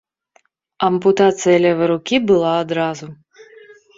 [0.87, 3.07] Ампутацыя левай рукі была адразу.